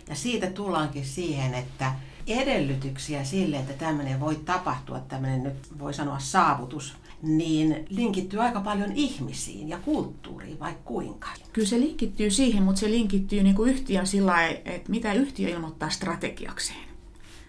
Ja 0.08 0.14
siitä 0.14 0.46
tullaankin 0.46 1.04
siihen, 1.04 1.54
että 1.54 1.92
edellytyksiä 2.34 3.24
sille, 3.24 3.56
että 3.56 3.72
tämmöinen 3.72 4.20
voi 4.20 4.36
tapahtua, 4.36 4.98
tämmöinen 5.00 5.42
nyt 5.42 5.78
voi 5.78 5.94
sanoa 5.94 6.18
saavutus, 6.18 6.96
niin 7.22 7.84
linkittyy 7.88 8.42
aika 8.42 8.60
paljon 8.60 8.92
ihmisiin 8.92 9.68
ja 9.68 9.78
kulttuuriin, 9.78 10.60
vai 10.60 10.74
kuinka? 10.84 11.28
Kyllä 11.52 11.68
se 11.68 11.80
linkittyy 11.80 12.30
siihen, 12.30 12.62
mutta 12.62 12.80
se 12.80 12.90
linkittyy 12.90 13.42
niin 13.42 13.54
kuin 13.54 13.70
yhtiön 13.70 14.06
sillä 14.06 14.46
että 14.46 14.90
mitä 14.90 15.12
yhtiö 15.12 15.48
ilmoittaa 15.48 15.90
strategiakseen. 15.90 16.90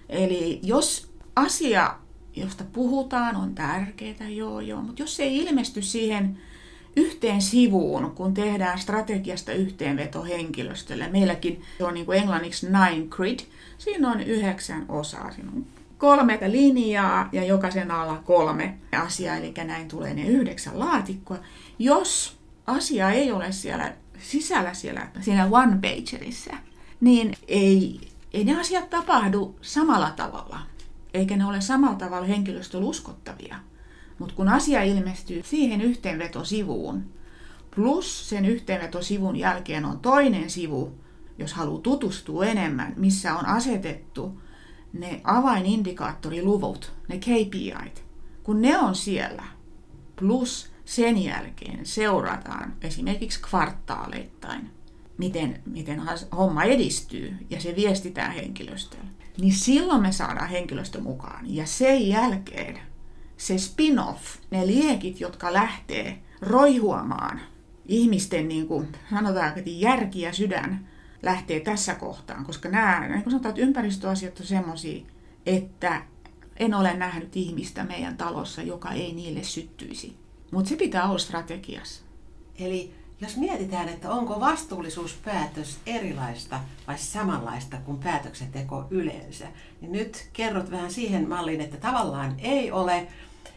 Eli 0.10 0.60
jos 0.64 1.12
asia, 1.36 1.96
josta 2.36 2.64
puhutaan, 2.74 3.36
on 3.36 3.56
tärkeää, 3.56 4.30
joo 4.30 4.60
joo, 4.60 4.82
mutta 4.82 5.02
jos 5.02 5.16
se 5.16 5.24
ei 5.24 5.38
ilmesty 5.38 5.82
siihen 5.82 6.38
yhteen 6.96 7.42
sivuun, 7.42 8.12
kun 8.12 8.34
tehdään 8.34 8.80
strategiasta 8.80 9.52
yhteenveto 9.52 10.24
henkilöstölle. 10.24 11.08
Meilläkin 11.08 11.62
se 11.78 11.84
on 11.84 11.94
niin 11.94 12.06
kuin 12.06 12.18
englanniksi 12.18 12.66
nine 12.66 13.08
grid. 13.10 13.40
Siinä 13.82 14.12
on 14.12 14.22
yhdeksän 14.22 14.86
osaa. 14.90 15.32
Siinä 15.32 15.52
on 15.56 15.66
kolme 15.98 16.40
linjaa 16.48 17.30
ja 17.32 17.44
jokaisen 17.44 17.92
alla 17.92 18.18
kolme 18.26 18.78
asiaa, 19.02 19.36
eli 19.36 19.54
näin 19.64 19.88
tulee 19.88 20.14
ne 20.14 20.28
yhdeksän 20.28 20.80
laatikkoa. 20.80 21.38
Jos 21.80 22.38
asia 22.68 23.12
ei 23.12 23.32
ole 23.32 23.52
siellä 23.52 23.94
sisällä 24.20 24.74
siellä, 24.74 25.08
siinä 25.22 25.48
one 25.52 25.78
pagerissa, 25.82 26.54
niin 27.00 27.34
ei, 27.48 28.02
ei 28.34 28.44
ne 28.44 28.60
asiat 28.60 28.90
tapahdu 28.90 29.56
samalla 29.62 30.12
tavalla, 30.12 30.60
eikä 31.14 31.38
ne 31.38 31.46
ole 31.46 31.62
samalla 31.62 31.98
tavalla 31.98 32.28
henkilöstöllä 32.28 32.86
uskottavia. 32.86 33.56
Mutta 34.20 34.36
kun 34.36 34.48
asia 34.48 34.84
ilmestyy 34.84 35.42
siihen 35.46 35.82
yhteenvetosivuun, 35.82 37.04
plus 37.76 38.30
sen 38.30 38.46
yhteenvetosivun 38.46 39.36
jälkeen 39.36 39.86
on 39.86 40.00
toinen 40.00 40.50
sivu, 40.50 41.01
jos 41.42 41.54
haluaa 41.54 41.82
tutustua 41.82 42.46
enemmän, 42.46 42.94
missä 42.98 43.36
on 43.36 43.46
asetettu 43.46 44.42
ne 44.94 45.22
avainindikaattoriluvut, 45.24 46.94
ne 47.08 47.18
KPIt, 47.18 48.04
kun 48.44 48.62
ne 48.62 48.78
on 48.78 48.96
siellä, 48.96 49.44
plus 50.16 50.72
sen 50.86 51.24
jälkeen 51.24 51.86
seurataan 51.86 52.74
esimerkiksi 52.82 53.42
kvartaaleittain, 53.42 54.70
miten, 55.18 55.62
miten 55.66 56.02
homma 56.38 56.64
edistyy 56.64 57.38
ja 57.50 57.62
se 57.62 57.76
viestitään 57.76 58.32
henkilöstölle, 58.32 59.06
niin 59.38 59.54
silloin 59.54 60.02
me 60.02 60.12
saadaan 60.12 60.50
henkilöstö 60.50 61.02
mukaan. 61.02 61.56
Ja 61.56 61.66
sen 61.66 62.08
jälkeen 62.08 62.80
se 63.38 63.58
spin-off, 63.58 64.38
ne 64.52 64.68
liekit, 64.68 65.20
jotka 65.20 65.54
lähtee 65.54 66.24
roihuamaan 66.42 67.42
ihmisten, 67.86 68.48
niin 68.48 68.68
kuin 68.68 68.88
sanotaan, 69.10 69.54
järki 69.66 70.22
ja 70.22 70.34
sydän 70.34 70.88
lähtee 71.24 71.60
tässä 71.60 71.96
kohtaan, 71.96 72.46
koska 72.46 72.70
nämä, 72.70 73.08
niin 73.08 73.24
kuin 73.24 73.32
sanotaan, 73.32 73.50
että 73.50 73.62
ympäristöasiat 73.62 74.40
on 74.40 74.46
semmoisia, 74.46 75.06
että 75.46 76.02
en 76.58 76.74
ole 76.74 76.94
nähnyt 76.94 77.36
ihmistä 77.36 77.84
meidän 77.84 78.18
talossa, 78.18 78.62
joka 78.62 78.92
ei 78.92 79.14
niille 79.14 79.44
syttyisi. 79.44 80.18
Mutta 80.52 80.70
se 80.70 80.76
pitää 80.76 81.10
olla 81.10 81.20
strategiassa. 81.20 82.02
Eli 82.60 82.94
jos 83.22 83.38
mietitään, 83.38 83.90
että 83.90 84.12
onko 84.12 84.40
vastuullisuuspäätös 84.40 85.80
erilaista 85.86 86.60
vai 86.88 86.98
samanlaista 86.98 87.78
kuin 87.78 87.98
päätöksenteko 87.98 88.88
yleensä, 88.90 89.48
niin 89.82 89.92
nyt 89.92 90.30
kerrot 90.34 90.72
vähän 90.72 90.92
siihen 90.92 91.30
malliin, 91.30 91.62
että 91.62 91.78
tavallaan 91.78 92.36
ei 92.40 92.72
ole, 92.72 93.08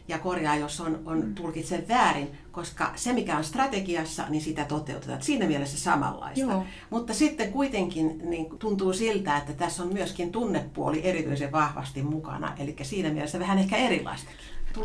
ja 0.08 0.18
korjaa, 0.18 0.56
jos 0.56 0.80
on, 0.80 1.00
on 1.06 1.24
mm. 1.24 1.34
tulkitsen 1.34 1.88
väärin, 1.88 2.30
koska 2.52 2.92
se, 2.96 3.12
mikä 3.12 3.36
on 3.36 3.44
strategiassa, 3.44 4.24
niin 4.28 4.42
sitä 4.42 4.64
toteutetaan. 4.64 5.22
Siinä 5.22 5.46
mielessä 5.46 5.78
samanlaista. 5.78 6.40
Joo. 6.40 6.64
Mutta 6.90 7.14
sitten 7.14 7.52
kuitenkin 7.52 8.20
niin 8.24 8.58
tuntuu 8.58 8.92
siltä, 8.92 9.36
että 9.36 9.52
tässä 9.52 9.82
on 9.82 9.92
myöskin 9.92 10.32
tunnepuoli 10.32 11.00
erityisen 11.04 11.52
vahvasti 11.52 12.02
mukana, 12.02 12.52
eli 12.58 12.76
siinä 12.82 13.10
mielessä 13.10 13.38
vähän 13.38 13.58
ehkä 13.58 13.76
erilaistakin. 13.76 14.38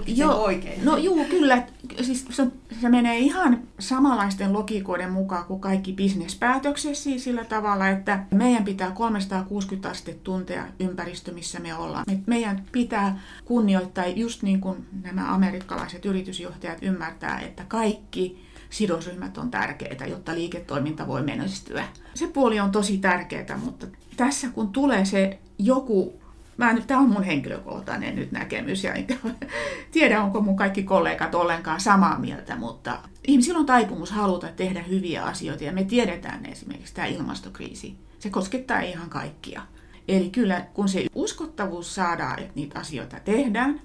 Joo, 0.08 0.44
oikein? 0.44 0.86
No 0.86 0.98
juu, 0.98 1.26
kyllä. 1.26 1.64
Siis 2.02 2.26
se, 2.30 2.48
se 2.82 2.90
menee 2.90 3.18
ihan 3.18 3.62
samanlaisten 3.80 4.54
logiikoiden 4.54 5.12
mukaan 5.12 5.46
kuin 5.46 5.60
kaikki 5.60 5.94
bisnespäätöksessä 5.94 7.04
siis 7.04 7.24
sillä 7.24 7.44
tavalla, 7.44 7.88
että 7.88 8.24
meidän 8.32 8.64
pitää 8.64 8.92
360 8.92 9.90
astetta 9.90 10.24
tuntea 10.24 10.68
ympäristö, 10.80 11.32
missä 11.32 11.60
me 11.60 11.76
ollaan. 11.76 12.04
Me, 12.08 12.20
meidän 12.26 12.64
pitää 12.72 13.20
kunnioittaa, 13.46 14.08
just 14.08 14.44
niin 14.44 14.62
kuin 14.62 14.88
nämä 15.04 15.34
amerikkalaiset 15.34 16.06
yritysjohtajat 16.06 16.78
ymmärtää, 16.82 17.40
että 17.40 17.66
kaikki 17.68 18.50
sidosryhmät 18.70 19.38
on 19.38 19.52
tärkeitä, 19.52 20.06
jotta 20.06 20.36
liiketoiminta 20.36 21.08
voi 21.08 21.22
menestyä. 21.22 21.84
Se 22.14 22.28
puoli 22.28 22.60
on 22.60 22.72
tosi 22.72 22.98
tärkeää, 22.98 23.60
mutta 23.64 23.88
tässä 24.18 24.50
kun 24.50 24.70
tulee 24.70 25.06
se 25.06 25.40
joku 25.60 26.20
Mä 26.60 26.74
nyt, 26.74 26.88
tämä 26.88 27.00
on 27.00 27.10
mun 27.10 27.24
henkilökohtainen 27.24 28.16
nyt 28.16 28.32
näkemys 28.32 28.84
ja 28.84 28.94
enkä 28.94 29.18
tiedä, 29.92 30.24
onko 30.24 30.42
mun 30.42 30.56
kaikki 30.56 30.84
kollegat 30.84 31.36
ollenkaan 31.36 31.80
samaa 31.80 32.20
mieltä, 32.20 32.56
mutta 32.56 33.00
ihmisillä 33.28 33.60
on 33.60 33.66
taipumus 33.66 34.12
haluta 34.12 34.48
tehdä 34.48 34.82
hyviä 34.82 35.24
asioita 35.24 35.64
ja 35.64 35.72
me 35.72 35.84
tiedetään 35.84 36.46
esimerkiksi 36.46 36.94
tämä 36.94 37.08
ilmastokriisi. 37.08 37.96
Se 38.20 38.30
koskettaa 38.30 38.80
ihan 38.80 39.10
kaikkia. 39.10 39.62
Eli 40.08 40.30
kyllä 40.30 40.62
kun 40.74 40.90
se 40.90 41.06
uskottavuus 41.16 41.96
saadaan, 41.96 42.40
että 42.40 42.54
niitä 42.56 42.80
asioita 42.80 43.20
tehdään, 43.20 43.82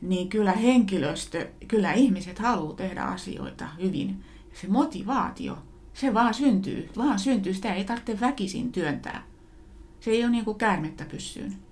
niin 0.00 0.28
kyllä 0.28 0.52
henkilöstö, 0.52 1.48
kyllä 1.68 1.92
ihmiset 1.92 2.38
haluaa 2.38 2.76
tehdä 2.76 3.02
asioita 3.02 3.68
hyvin. 3.82 4.24
Se 4.52 4.68
motivaatio, 4.68 5.58
se 5.94 6.14
vaan 6.14 6.34
syntyy, 6.34 6.90
vaan 6.96 7.18
syntyy, 7.18 7.54
sitä 7.54 7.74
ei 7.74 7.84
tarvitse 7.84 8.20
väkisin 8.20 8.72
työntää. 8.72 9.22
Se 10.00 10.10
ei 10.10 10.22
ole 10.22 10.30
niin 10.30 10.44
kuin 10.44 10.58
käärmettä 10.58 11.04
pyssyyn. 11.04 11.64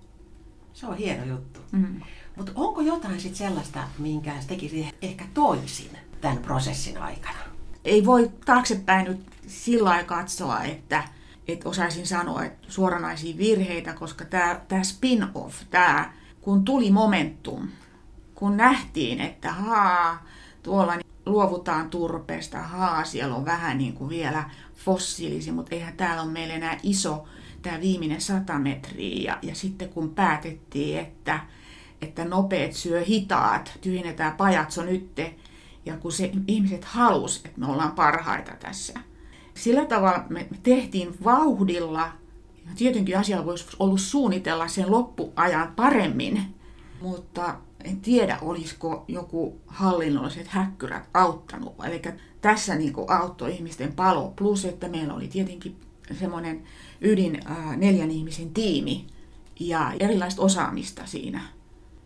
Se 0.74 0.86
on 0.86 0.96
hieno 0.96 1.24
juttu. 1.24 1.60
Mm. 1.72 2.00
Mutta 2.36 2.52
onko 2.54 2.80
jotain 2.80 3.20
sit 3.20 3.34
sellaista, 3.34 3.84
minkä 3.98 4.34
tekisi 4.46 4.94
ehkä 5.02 5.24
toisin 5.34 5.98
tämän 6.20 6.38
prosessin 6.38 6.98
aikana? 6.98 7.38
Ei 7.84 8.06
voi 8.06 8.30
taaksepäin 8.44 9.04
nyt 9.04 9.20
sillä 9.46 9.88
lailla 9.88 10.08
katsoa, 10.08 10.62
että, 10.62 11.04
että 11.48 11.68
osaisin 11.68 12.06
sanoa 12.06 12.44
että 12.44 12.66
suoranaisia 12.68 13.38
virheitä, 13.38 13.92
koska 13.92 14.24
tämä, 14.24 14.82
spin-off, 14.82 15.54
tämä, 15.70 16.12
kun 16.40 16.64
tuli 16.64 16.90
momentum, 16.90 17.68
kun 18.34 18.56
nähtiin, 18.56 19.20
että 19.20 19.52
haa, 19.52 20.26
tuolla 20.62 20.94
luovutaan 21.26 21.90
turpeesta, 21.90 22.58
haa, 22.58 23.04
siellä 23.04 23.34
on 23.34 23.44
vähän 23.44 23.78
niin 23.78 23.92
kuin 23.92 24.10
vielä 24.10 24.50
fossiilisi, 24.74 25.52
mutta 25.52 25.74
eihän 25.74 25.96
täällä 25.96 26.22
ole 26.22 26.30
meillä 26.30 26.54
enää 26.54 26.78
iso 26.82 27.26
tämä 27.62 27.80
viimeinen 27.80 28.20
sata 28.20 28.58
metriä. 28.58 29.32
Ja, 29.32 29.38
ja 29.42 29.54
sitten 29.54 29.88
kun 29.88 30.14
päätettiin, 30.14 30.98
että, 30.98 31.40
että 32.02 32.24
nopeat 32.24 32.72
syö 32.72 33.04
hitaat, 33.04 33.78
tyhjennetään 33.80 34.36
pajatso 34.36 34.82
nytte, 34.82 35.34
ja 35.86 35.96
kun 35.96 36.12
se 36.12 36.32
ihmiset 36.46 36.84
halus, 36.84 37.36
että 37.36 37.60
me 37.60 37.66
ollaan 37.66 37.92
parhaita 37.92 38.52
tässä. 38.60 39.00
Sillä 39.54 39.84
tavalla 39.84 40.24
me, 40.28 40.46
me 40.50 40.58
tehtiin 40.62 41.14
vauhdilla, 41.24 42.12
tietenkin 42.76 43.18
asialla 43.18 43.46
voisi 43.46 43.66
ollut 43.78 44.00
suunnitella 44.00 44.68
sen 44.68 44.90
loppuajan 44.90 45.72
paremmin, 45.76 46.54
mutta 47.00 47.56
en 47.84 48.00
tiedä, 48.00 48.38
olisiko 48.42 49.04
joku 49.08 49.60
hallinnolliset 49.66 50.48
häkkyrät 50.48 51.08
auttanut. 51.14 51.74
Eli 51.84 52.02
tässä 52.40 52.74
niin 52.74 52.94
auttoi 53.08 53.52
ihmisten 53.54 53.92
palo, 53.92 54.32
plus 54.36 54.64
että 54.64 54.88
meillä 54.88 55.14
oli 55.14 55.28
tietenkin 55.28 55.76
semmoinen 56.16 56.62
ydin 57.00 57.40
äh, 57.50 57.76
neljän 57.76 58.10
ihmisen 58.10 58.50
tiimi 58.50 59.06
ja 59.60 59.92
erilaista 60.00 60.42
osaamista 60.42 61.06
siinä. 61.06 61.40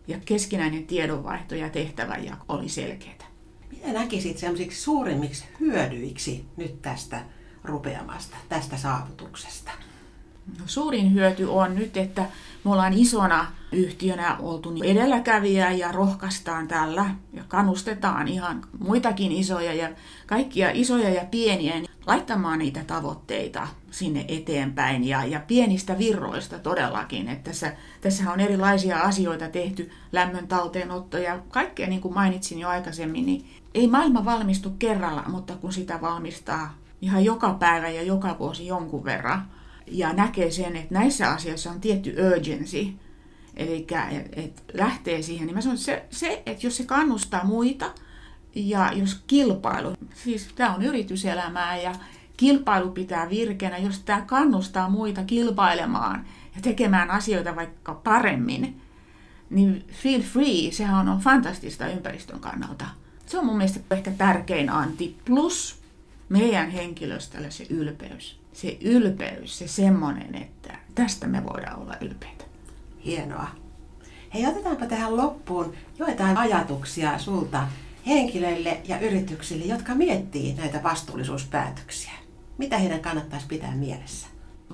Ja 0.08 0.18
keskinäinen 0.24 0.86
tiedonvaihto 0.86 1.54
ja 1.54 1.70
tehtävä 1.70 2.16
ja 2.16 2.36
oli 2.48 2.68
selkeää. 2.68 3.26
Mitä 3.70 3.92
näkisit 3.92 4.38
semmoisiksi 4.38 4.82
suurimmiksi 4.82 5.44
hyödyiksi 5.60 6.44
nyt 6.56 6.82
tästä 6.82 7.24
rupeamasta, 7.64 8.36
tästä 8.48 8.76
saavutuksesta? 8.76 9.70
No, 10.58 10.64
suurin 10.66 11.14
hyöty 11.14 11.44
on 11.44 11.74
nyt, 11.74 11.96
että 11.96 12.26
me 12.64 12.72
ollaan 12.72 12.92
isona 12.92 13.52
yhtiönä 13.72 14.36
oltu 14.36 14.72
edelläkävijä 14.84 15.70
ja 15.70 15.92
rohkaistaan 15.92 16.68
tällä 16.68 17.06
ja 17.32 17.44
kannustetaan 17.48 18.28
ihan 18.28 18.62
muitakin 18.78 19.32
isoja 19.32 19.74
ja 19.74 19.88
kaikkia 20.26 20.70
isoja 20.74 21.10
ja 21.10 21.24
pieniä 21.24 21.74
niin 21.74 21.90
laittamaan 22.06 22.58
niitä 22.58 22.84
tavoitteita 22.84 23.68
sinne 23.90 24.24
eteenpäin 24.28 25.04
ja, 25.04 25.24
ja 25.24 25.40
pienistä 25.46 25.98
virroista 25.98 26.58
todellakin. 26.58 27.28
Että 27.28 27.50
tässä, 27.50 27.72
tässä 28.00 28.32
on 28.32 28.40
erilaisia 28.40 29.00
asioita 29.00 29.48
tehty, 29.48 29.90
lämmön 30.12 30.48
talteenotto 30.48 31.18
ja 31.18 31.38
kaikkea 31.48 31.86
niin 31.86 32.00
kuin 32.00 32.14
mainitsin 32.14 32.58
jo 32.58 32.68
aikaisemmin, 32.68 33.26
niin 33.26 33.46
ei 33.74 33.86
maailma 33.86 34.24
valmistu 34.24 34.70
kerralla, 34.78 35.24
mutta 35.26 35.54
kun 35.56 35.72
sitä 35.72 36.00
valmistaa 36.00 36.74
ihan 37.02 37.24
joka 37.24 37.54
päivä 37.54 37.88
ja 37.88 38.02
joka 38.02 38.38
vuosi 38.38 38.66
jonkun 38.66 39.04
verran, 39.04 39.48
ja 39.86 40.12
näkee 40.12 40.50
sen, 40.50 40.76
että 40.76 40.94
näissä 40.94 41.30
asioissa 41.30 41.70
on 41.70 41.80
tietty 41.80 42.16
urgency, 42.34 42.92
eli 43.56 43.86
lähtee 44.74 45.22
siihen, 45.22 45.46
niin 45.46 45.54
mä 45.54 45.60
sanon, 45.60 45.78
se, 45.78 46.04
se, 46.10 46.42
että 46.46 46.66
jos 46.66 46.76
se 46.76 46.84
kannustaa 46.84 47.44
muita, 47.44 47.92
ja 48.54 48.92
jos 48.92 49.22
kilpailu, 49.26 49.94
siis 50.14 50.48
tämä 50.56 50.74
on 50.74 50.82
yrityselämää 50.82 51.76
ja 51.76 51.92
kilpailu 52.36 52.90
pitää 52.90 53.30
virkeänä, 53.30 53.78
jos 53.78 53.98
tämä 53.98 54.20
kannustaa 54.20 54.88
muita 54.88 55.24
kilpailemaan 55.24 56.26
ja 56.54 56.62
tekemään 56.62 57.10
asioita 57.10 57.56
vaikka 57.56 57.94
paremmin, 57.94 58.80
niin 59.50 59.84
feel 60.02 60.20
free, 60.20 60.72
sehän 60.72 61.08
on 61.08 61.20
fantastista 61.20 61.88
ympäristön 61.88 62.40
kannalta. 62.40 62.86
Se 63.26 63.38
on 63.38 63.46
mun 63.46 63.56
mielestä 63.56 63.80
ehkä 63.90 64.10
tärkein 64.10 64.70
anti. 64.70 65.16
Plus 65.24 65.80
meidän 66.28 66.70
henkilöstölle 66.70 67.50
se 67.50 67.66
ylpeys. 67.70 68.40
Se 68.52 68.78
ylpeys, 68.80 69.58
se 69.58 69.68
semmoinen, 69.68 70.34
että 70.34 70.78
tästä 70.94 71.26
me 71.26 71.44
voidaan 71.44 71.78
olla 71.80 71.94
ylpeitä. 72.00 72.35
Hienoa. 73.06 73.48
Hei, 74.34 74.46
otetaanpa 74.46 74.86
tähän 74.86 75.16
loppuun 75.16 75.74
joitain 75.98 76.36
ajatuksia 76.36 77.18
sulta 77.18 77.68
henkilöille 78.06 78.80
ja 78.88 79.00
yrityksille, 79.00 79.64
jotka 79.64 79.94
miettii 79.94 80.54
näitä 80.54 80.82
vastuullisuuspäätöksiä. 80.82 82.12
Mitä 82.58 82.78
heidän 82.78 83.00
kannattaisi 83.00 83.46
pitää 83.46 83.74
mielessä? 83.74 84.26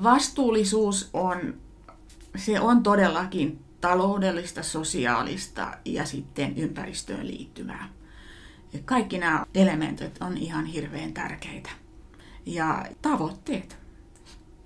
Vastuullisuus 0.02 1.10
on, 1.12 1.54
se 2.36 2.60
on 2.60 2.82
todellakin 2.82 3.64
taloudellista, 3.80 4.62
sosiaalista 4.62 5.78
ja 5.84 6.04
sitten 6.04 6.58
ympäristöön 6.58 7.26
liittyvää. 7.26 7.88
Kaikki 8.84 9.18
nämä 9.18 9.46
elementit 9.54 10.18
on 10.20 10.36
ihan 10.36 10.66
hirveän 10.66 11.12
tärkeitä. 11.12 11.70
Ja 12.46 12.86
tavoitteet. 13.02 13.76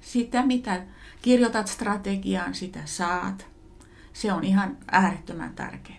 Sitä, 0.00 0.46
mitä 0.46 0.82
kirjoitat 1.22 1.66
strategiaan, 1.66 2.54
sitä 2.54 2.80
saat. 2.84 3.55
Se 4.16 4.32
on 4.32 4.44
ihan 4.44 4.76
äärettömän 4.90 5.54
tärkeää. 5.54 5.98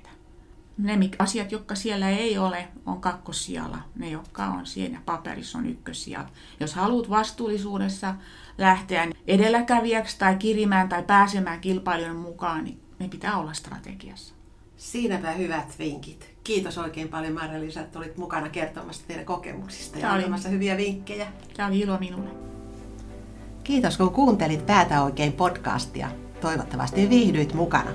Ne 0.78 1.10
asiat, 1.20 1.52
jotka 1.52 1.76
siellä 1.76 2.10
ei 2.10 2.38
ole, 2.38 2.68
on 2.86 3.02
kakkossijalla. 3.02 3.78
Ne, 3.96 4.10
jotka 4.10 4.46
on 4.46 4.66
siinä 4.66 5.02
paperissa, 5.06 5.58
on 5.58 5.66
ykkössijalla. 5.66 6.30
Jos 6.60 6.76
haluat 6.76 7.10
vastuullisuudessa 7.10 8.16
lähteä 8.58 9.08
edelläkävijäksi 9.28 10.20
tai 10.20 10.36
kirimään 10.36 10.90
tai 10.90 11.04
pääsemään 11.04 11.62
kilpailijoiden 11.62 12.18
mukaan, 12.18 12.64
niin 12.64 12.80
ne 13.00 13.08
pitää 13.08 13.38
olla 13.38 13.54
strategiassa. 13.54 14.34
Siinäpä 14.78 15.32
hyvät 15.32 15.80
vinkit. 15.80 16.36
Kiitos 16.44 16.78
oikein 16.78 17.10
paljon 17.10 17.34
Marja-Liisa, 17.34 17.82
että 17.82 18.00
olit 18.00 18.18
mukana 18.18 18.50
kertomassa 18.50 19.08
teidän 19.08 19.26
kokemuksista 19.26 20.00
ja 20.00 20.14
antamassa 20.14 20.50
hyviä 20.50 20.78
vinkkejä. 20.78 21.28
Tämä 21.58 21.70
oli 21.70 21.80
ilo 21.80 21.98
minulle. 21.98 22.30
Kiitos 23.64 23.98
kun 23.98 24.12
kuuntelit 24.12 24.66
Päätä 24.66 25.04
oikein 25.04 25.34
podcastia. 25.34 26.27
Toivottavasti 26.42 27.10
viihdyit 27.10 27.54
mukana. 27.54 27.92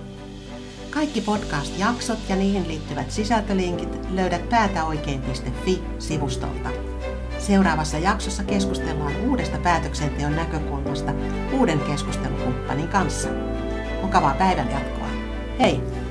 Kaikki 0.90 1.20
podcast-jaksot 1.20 2.18
ja 2.28 2.36
niihin 2.36 2.68
liittyvät 2.68 3.10
sisältölinkit 3.10 3.98
löydät 4.10 4.48
päätäoikein.fi-sivustolta. 4.48 6.68
Seuraavassa 7.38 7.98
jaksossa 7.98 8.44
keskustellaan 8.44 9.12
uudesta 9.28 9.58
päätöksenteon 9.58 10.36
näkökulmasta 10.36 11.12
uuden 11.52 11.80
keskustelukumppanin 11.80 12.88
kanssa. 12.88 13.28
Mukavaa 14.02 14.34
päivän 14.34 14.70
jatkoa. 14.70 15.08
Hei! 15.60 16.01